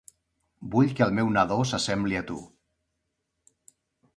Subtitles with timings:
[0.75, 2.39] Vull que el meu nadó s'assembli a tu.